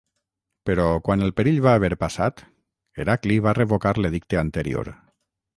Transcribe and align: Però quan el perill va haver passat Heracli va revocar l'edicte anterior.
Però 0.69 0.85
quan 1.07 1.25
el 1.25 1.33
perill 1.41 1.59
va 1.67 1.75
haver 1.81 1.91
passat 2.05 2.43
Heracli 3.05 3.39
va 3.49 3.55
revocar 3.61 3.95
l'edicte 4.03 4.45
anterior. 4.47 4.95